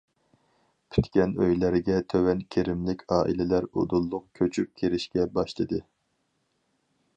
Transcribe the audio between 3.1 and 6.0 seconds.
ئائىلىلەر ئۇدۇللۇق كۆچۈپ كىرىشكە باشلىدى.